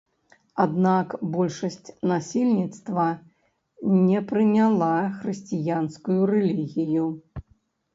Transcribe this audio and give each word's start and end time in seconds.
Аднак 0.63 1.07
большасць 1.35 1.91
насельніцтва 2.13 3.05
не 4.09 4.19
прыняла 4.35 4.93
хрысціянскую 5.23 6.21
рэлігію. 6.37 7.05